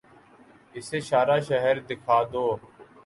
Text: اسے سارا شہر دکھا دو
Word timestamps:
اسے 0.77 0.99
سارا 1.09 1.37
شہر 1.47 1.75
دکھا 1.87 2.17
دو 2.31 2.45